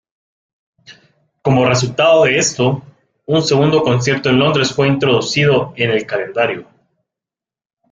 [1.43, 2.81] Como resultado de esto,
[3.27, 6.67] un segundo concierto en Londres fue introducido en el calendario.